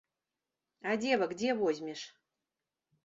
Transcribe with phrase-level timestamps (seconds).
[0.91, 2.01] А дзевак дзе возьмеш?